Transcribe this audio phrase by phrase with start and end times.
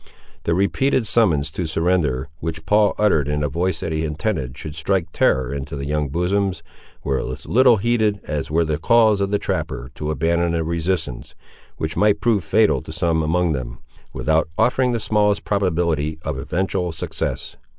[0.45, 4.73] The repeated summons to surrender, which Paul uttered in a voice that he intended should
[4.73, 6.63] strike terror in their young bosoms,
[7.03, 11.35] were as little heeded as were the calls of the trapper to abandon a resistance,
[11.77, 13.77] which might prove fatal to some among them,
[14.11, 17.57] without offering the smallest probability of eventual success.